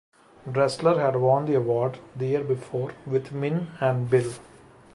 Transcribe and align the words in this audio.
Dressler 0.51 0.99
had 0.99 1.15
won 1.17 1.45
the 1.45 1.53
award 1.53 1.99
the 2.15 2.25
year 2.25 2.43
before 2.43 2.91
with 3.05 3.31
"Min 3.31 3.67
and 3.79 4.09
Bill". 4.09 4.31